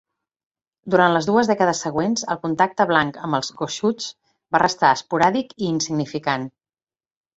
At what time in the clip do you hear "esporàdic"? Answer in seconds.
4.99-5.55